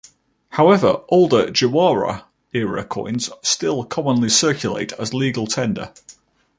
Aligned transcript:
However, 0.49 1.01
older 1.09 1.51
Jawara 1.51 2.23
era 2.53 2.83
coins 2.83 3.29
still 3.43 3.83
commonly 3.83 4.29
circulate 4.29 4.93
as 4.93 5.13
legal 5.13 5.45
tender. 5.45 5.93